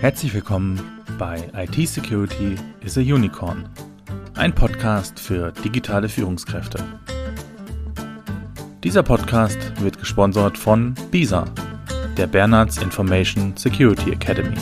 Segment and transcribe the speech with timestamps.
[0.00, 0.80] Herzlich willkommen
[1.18, 3.68] bei IT Security is a Unicorn,
[4.34, 6.82] ein Podcast für digitale Führungskräfte.
[8.82, 11.44] Dieser Podcast wird gesponsert von BISA,
[12.16, 14.56] der Bernards Information Security Academy.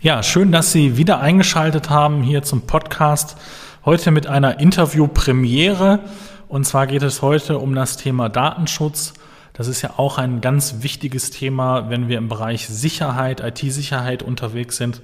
[0.00, 3.36] Ja, schön, dass Sie wieder eingeschaltet haben hier zum Podcast.
[3.84, 6.00] Heute mit einer Interview-Premiere.
[6.48, 9.14] Und zwar geht es heute um das Thema Datenschutz.
[9.56, 14.76] Das ist ja auch ein ganz wichtiges Thema, wenn wir im Bereich Sicherheit, IT-Sicherheit unterwegs
[14.76, 15.00] sind.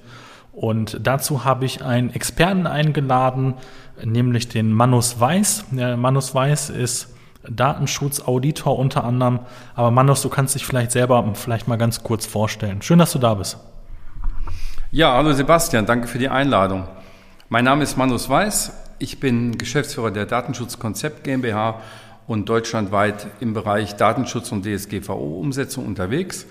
[0.51, 3.55] Und dazu habe ich einen Experten eingeladen,
[4.03, 5.65] nämlich den Manus Weiß.
[5.71, 7.15] Der Manus Weiß ist
[7.49, 9.39] Datenschutzauditor unter anderem.
[9.73, 12.83] Aber Manus, du kannst dich vielleicht selber vielleicht mal ganz kurz vorstellen.
[12.83, 13.57] Schön, dass du da bist.
[14.91, 16.87] Ja, hallo Sebastian, danke für die Einladung.
[17.49, 18.71] Mein Name ist Manus Weiß.
[18.99, 21.81] Ich bin Geschäftsführer der Datenschutzkonzept GmbH
[22.27, 26.45] und deutschlandweit im Bereich Datenschutz und DSGVO-Umsetzung unterwegs.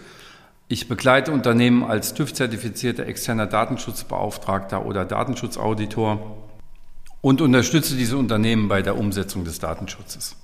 [0.68, 6.36] Ich begleite Unternehmen als TÜV-zertifizierter externer Datenschutzbeauftragter oder Datenschutzauditor
[7.20, 10.36] und unterstütze diese Unternehmen bei der Umsetzung des Datenschutzes.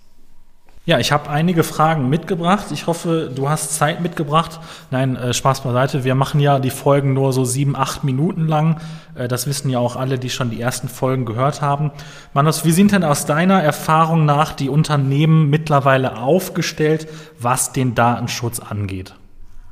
[0.88, 2.68] Ja, ich habe einige Fragen mitgebracht.
[2.72, 4.58] Ich hoffe, du hast Zeit mitgebracht.
[4.90, 6.02] Nein, äh, Spaß beiseite.
[6.02, 8.80] Wir machen ja die Folgen nur so sieben, acht Minuten lang.
[9.14, 11.90] Äh, das wissen ja auch alle, die schon die ersten Folgen gehört haben.
[12.32, 17.06] Manus, wie sind denn aus deiner Erfahrung nach die Unternehmen mittlerweile aufgestellt,
[17.38, 19.14] was den Datenschutz angeht?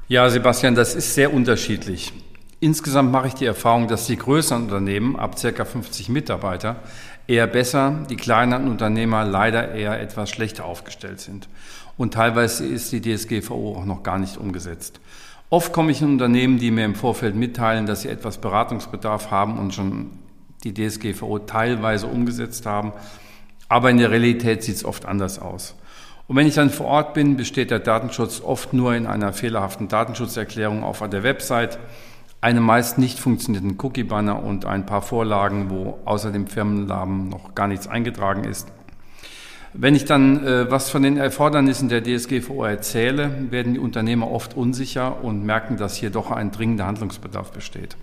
[0.08, 2.12] Ja, Sebastian, das ist sehr unterschiedlich.
[2.59, 5.65] Insgesamt mache ich die Erfahrung, dass die größeren Unternehmen ab ca.
[5.65, 6.77] 50 Mitarbeiter
[7.27, 11.48] eher besser, die kleineren Unternehmer leider eher etwas schlechter aufgestellt sind.
[11.98, 15.01] Und teilweise ist die DSGVO auch noch gar nicht umgesetzt.
[15.51, 19.59] Oft komme ich in Unternehmen, die mir im Vorfeld mitteilen, dass sie etwas Beratungsbedarf haben
[19.59, 20.11] und schon
[20.65, 22.93] die DSGVO teilweise umgesetzt haben.
[23.69, 25.75] Aber in der Realität sieht es oft anders aus.
[26.27, 29.89] Und wenn ich dann vor Ort bin, besteht der Datenschutz oft nur in einer fehlerhaften
[29.89, 31.79] Datenschutzerklärung auf der Website
[32.46, 37.67] einem meist nicht funktionierenden Cookie-Banner und ein paar Vorlagen, wo außer dem Firmennamen noch gar
[37.67, 38.68] nichts eingetragen ist.
[39.73, 44.56] Wenn ich dann äh, was von den Erfordernissen der DSGVO erzähle, werden die Unternehmer oft
[44.56, 47.96] unsicher und merken, dass hier doch ein dringender Handlungsbedarf besteht.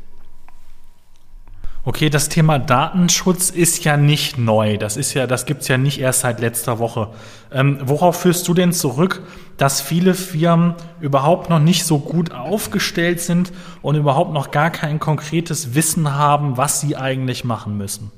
[1.85, 4.77] Okay, das Thema Datenschutz ist ja nicht neu.
[4.77, 7.09] Das ist ja, das gibt's ja nicht erst seit letzter Woche.
[7.51, 9.21] Ähm, worauf führst du denn zurück,
[9.57, 13.51] dass viele Firmen überhaupt noch nicht so gut aufgestellt sind
[13.81, 18.11] und überhaupt noch gar kein konkretes Wissen haben, was sie eigentlich machen müssen?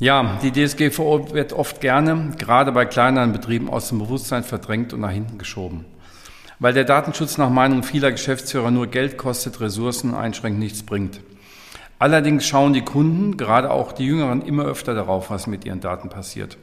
[0.00, 5.00] Ja, die DSGVO wird oft gerne, gerade bei kleineren Betrieben, aus dem Bewusstsein verdrängt und
[5.00, 5.84] nach hinten geschoben.
[6.58, 11.20] Weil der Datenschutz nach Meinung vieler Geschäftsführer nur Geld kostet, Ressourcen einschränkt, nichts bringt.
[12.02, 16.08] Allerdings schauen die Kunden, gerade auch die Jüngeren, immer öfter darauf, was mit ihren Daten
[16.08, 16.58] passiert.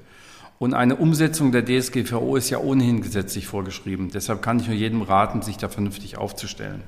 [0.57, 4.11] Und eine Umsetzung der DSGVO ist ja ohnehin gesetzlich vorgeschrieben.
[4.13, 6.83] Deshalb kann ich nur jedem raten, sich da vernünftig aufzustellen.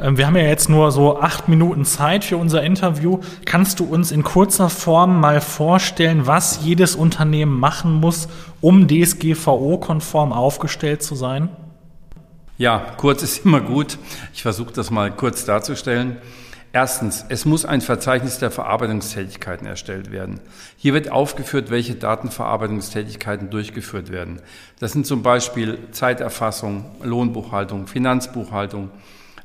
[0.00, 3.18] Ähm, wir haben ja jetzt nur so acht Minuten Zeit für unser Interview.
[3.44, 8.28] Kannst du uns in kurzer Form mal vorstellen, was jedes Unternehmen machen muss,
[8.60, 11.48] um DSGVO-konform aufgestellt zu sein?
[12.58, 13.98] Ja, kurz ist immer gut.
[14.32, 16.18] Ich versuche das mal kurz darzustellen.
[16.74, 20.40] Erstens, es muss ein Verzeichnis der Verarbeitungstätigkeiten erstellt werden.
[20.76, 24.40] Hier wird aufgeführt, welche Datenverarbeitungstätigkeiten durchgeführt werden.
[24.80, 28.90] Das sind zum Beispiel Zeiterfassung, Lohnbuchhaltung, Finanzbuchhaltung,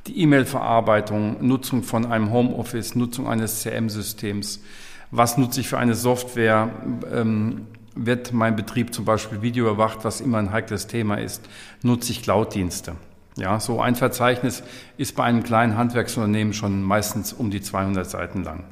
[0.08, 4.64] die E-Mail-Verarbeitung, Nutzung von einem Homeoffice, Nutzung eines CM-Systems.
[5.12, 6.68] Was nutze ich für eine Software?
[7.14, 11.48] Ähm, wird mein Betrieb zum Beispiel Video überwacht, was immer ein heikles Thema ist?
[11.84, 12.96] Nutze ich Cloud-Dienste?
[13.40, 14.62] Ja, so ein Verzeichnis
[14.98, 18.64] ist bei einem kleinen Handwerksunternehmen schon meistens um die 200 Seiten lang.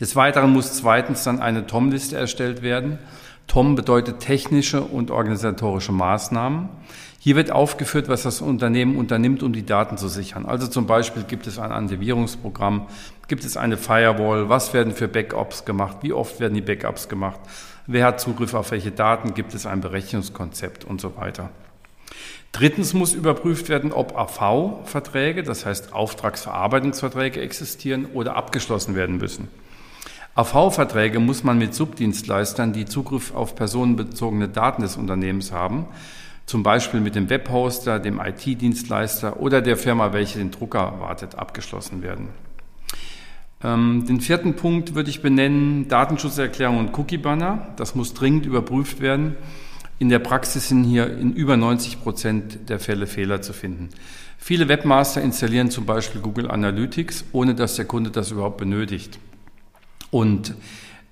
[0.00, 2.98] Des Weiteren muss zweitens dann eine TOM-Liste erstellt werden.
[3.46, 6.70] TOM bedeutet technische und organisatorische Maßnahmen.
[7.18, 10.46] Hier wird aufgeführt, was das Unternehmen unternimmt, um die Daten zu sichern.
[10.46, 12.86] Also zum Beispiel gibt es ein Antivirungsprogramm,
[13.28, 17.40] gibt es eine Firewall, was werden für Backups gemacht, wie oft werden die Backups gemacht,
[17.86, 21.50] wer hat Zugriff auf welche Daten, gibt es ein Berechnungskonzept und so weiter.
[22.52, 29.48] Drittens muss überprüft werden, ob AV-Verträge, das heißt Auftragsverarbeitungsverträge existieren oder abgeschlossen werden müssen.
[30.34, 35.86] AV-Verträge muss man mit Subdienstleistern, die Zugriff auf personenbezogene Daten des Unternehmens haben,
[36.46, 42.02] zum Beispiel mit dem Webhoster, dem IT-Dienstleister oder der Firma, welche den Drucker wartet, abgeschlossen
[42.02, 42.28] werden.
[43.64, 47.68] Ähm, den vierten Punkt würde ich benennen, Datenschutzerklärung und Cookie-Banner.
[47.76, 49.36] Das muss dringend überprüft werden.
[50.02, 53.90] In der Praxis sind hier in über 90 Prozent der Fälle Fehler zu finden.
[54.36, 59.20] Viele Webmaster installieren zum Beispiel Google Analytics, ohne dass der Kunde das überhaupt benötigt.
[60.10, 60.56] Und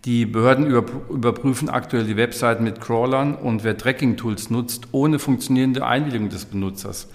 [0.04, 6.28] Die Behörden überprüfen aktuell die Webseiten mit Crawlern und wer Tracking-Tools nutzt, ohne funktionierende Einwilligung
[6.28, 7.06] des Benutzers.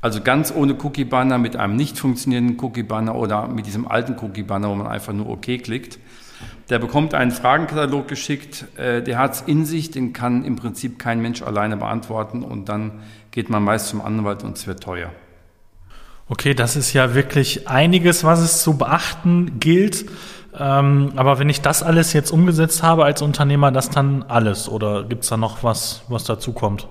[0.00, 4.76] Also ganz ohne Cookie-Banner, mit einem nicht funktionierenden Cookie-Banner oder mit diesem alten Cookie-Banner, wo
[4.76, 5.98] man einfach nur OK klickt.
[6.68, 10.98] Der bekommt einen Fragenkatalog geschickt, äh, der hat es in sich, den kann im Prinzip
[10.98, 15.10] kein Mensch alleine beantworten und dann geht man meist zum Anwalt und es wird teuer.
[16.28, 20.06] Okay, das ist ja wirklich einiges, was es zu beachten gilt.
[20.58, 24.68] Ähm, aber wenn ich das alles jetzt umgesetzt habe als Unternehmer, das dann alles?
[24.68, 26.88] Oder gibt es da noch was, was dazu kommt?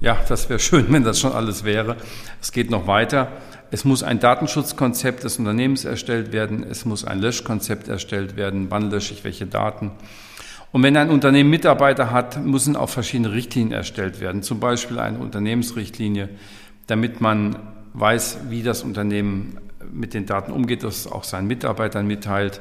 [0.00, 1.96] Ja, das wäre schön, wenn das schon alles wäre.
[2.40, 3.28] Es geht noch weiter.
[3.70, 6.64] Es muss ein Datenschutzkonzept des Unternehmens erstellt werden.
[6.68, 8.66] Es muss ein Löschkonzept erstellt werden.
[8.70, 9.90] Wann lösche ich welche Daten?
[10.72, 14.42] Und wenn ein Unternehmen Mitarbeiter hat, müssen auch verschiedene Richtlinien erstellt werden.
[14.42, 16.28] Zum Beispiel eine Unternehmensrichtlinie,
[16.88, 17.56] damit man
[17.92, 19.58] weiß, wie das Unternehmen
[19.92, 22.60] mit den Daten umgeht, das auch seinen Mitarbeitern mitteilt.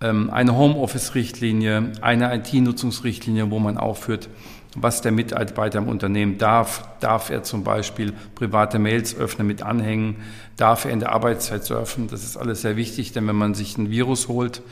[0.00, 4.28] Ähm, eine Homeoffice-Richtlinie, eine IT-Nutzungsrichtlinie, wo man aufführt,
[4.76, 6.86] was der Mitarbeiter im Unternehmen darf.
[7.00, 10.16] Darf er zum Beispiel private Mails öffnen mit Anhängen?
[10.56, 12.08] Darf er in der Arbeitszeit surfen?
[12.08, 14.62] Das ist alles sehr wichtig, denn wenn man sich ein Virus holt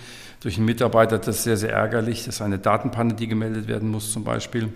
[0.41, 2.25] durch einen Mitarbeiter, das ist sehr, sehr ärgerlich.
[2.27, 4.73] Das ist eine Datenpanne, die gemeldet werden muss zum Beispiel.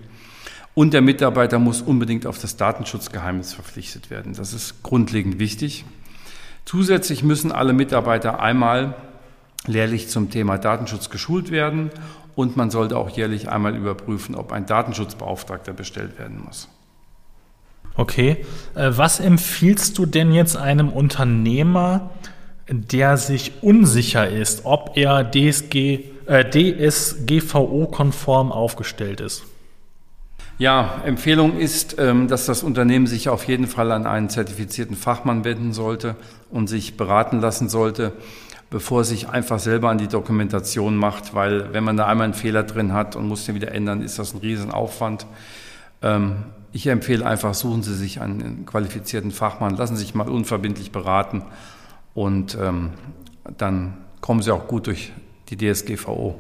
[0.75, 4.35] Und der Mitarbeiter muss unbedingt auf das Datenschutzgeheimnis verpflichtet werden.
[4.35, 5.85] Das ist grundlegend wichtig.
[6.65, 8.95] Zusätzlich müssen alle Mitarbeiter einmal
[9.67, 11.91] lehrlich zum Thema Datenschutz geschult werden
[12.39, 16.69] und man sollte auch jährlich einmal überprüfen, ob ein Datenschutzbeauftragter bestellt werden muss.
[17.97, 18.47] Okay,
[18.77, 22.11] äh, was empfiehlst du denn jetzt einem Unternehmer,
[22.69, 29.43] der sich unsicher ist, ob er DSG, äh, DSGVO-konform aufgestellt ist?
[30.59, 35.43] Ja, Empfehlung ist, ähm, dass das Unternehmen sich auf jeden Fall an einen zertifizierten Fachmann
[35.43, 36.15] wenden sollte
[36.53, 38.13] und sich beraten lassen sollte
[38.71, 42.63] bevor sich einfach selber an die Dokumentation macht, weil wenn man da einmal einen Fehler
[42.63, 45.27] drin hat und muss den wieder ändern, ist das ein Riesenaufwand.
[46.03, 50.93] Ähm, ich empfehle einfach, suchen Sie sich einen qualifizierten Fachmann, lassen Sie sich mal unverbindlich
[50.93, 51.43] beraten
[52.15, 52.91] und ähm,
[53.57, 55.13] dann kommen Sie auch gut durch
[55.49, 56.39] die DSGVO.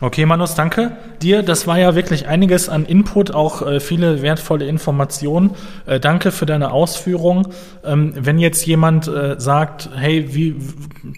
[0.00, 1.44] Okay, Manus, danke dir.
[1.44, 5.52] Das war ja wirklich einiges an Input, auch äh, viele wertvolle Informationen.
[5.86, 7.46] Äh, danke für deine Ausführung.
[7.84, 10.56] Ähm, wenn jetzt jemand äh, sagt, hey, wie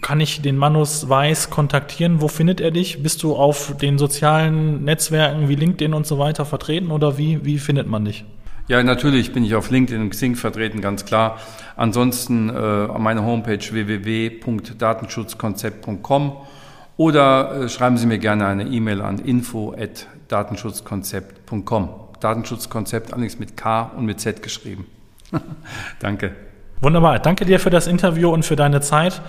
[0.03, 2.21] kann ich den Manus Weiß kontaktieren?
[2.21, 3.01] Wo findet er dich?
[3.01, 7.57] Bist du auf den sozialen Netzwerken wie LinkedIn und so weiter vertreten oder wie, wie
[7.57, 8.25] findet man dich?
[8.67, 11.39] Ja, natürlich bin ich auf LinkedIn und Xing vertreten, ganz klar.
[11.77, 16.33] Ansonsten äh, meine Homepage www.datenschutzkonzept.com
[16.97, 21.89] oder äh, schreiben Sie mir gerne eine E-Mail an info.datenschutzkonzept.com.
[22.19, 24.87] Datenschutzkonzept allerdings mit K und mit Z geschrieben.
[25.99, 26.35] Danke.
[26.81, 27.19] Wunderbar.
[27.19, 29.21] Danke dir für das Interview und für deine Zeit.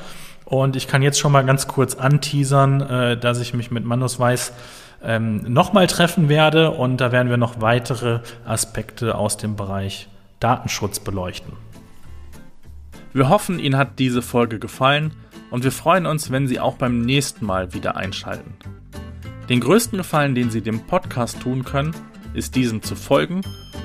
[0.46, 4.18] Und ich kann jetzt schon mal ganz kurz anteasern, äh, dass ich mich mit Manus
[4.18, 4.54] Weiß
[5.04, 10.08] ähm, nochmal treffen werde und da werden wir noch weitere Aspekte aus dem Bereich
[10.40, 11.52] Datenschutz beleuchten.
[13.12, 15.12] Wir hoffen, Ihnen hat diese Folge gefallen
[15.50, 18.54] und wir freuen uns, wenn Sie auch beim nächsten Mal wieder einschalten.
[19.48, 21.94] Den größten Gefallen, den Sie dem Podcast tun können,
[22.34, 23.40] ist diesem zu folgen